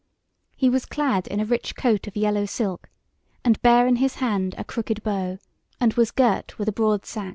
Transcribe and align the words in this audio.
He 0.57 0.67
was 0.67 0.87
clad 0.87 1.27
in 1.27 1.39
a 1.39 1.45
rich 1.45 1.75
coat 1.75 2.07
of 2.07 2.17
yellow 2.17 2.45
silk, 2.47 2.89
and 3.45 3.61
bare 3.61 3.85
in 3.85 3.97
his 3.97 4.15
hand 4.15 4.55
a 4.57 4.63
crooked 4.63 5.03
bow, 5.03 5.37
and 5.79 5.93
was 5.93 6.09
girt 6.09 6.57
with 6.57 6.67
a 6.67 6.71
broad 6.71 7.05
sax. 7.05 7.29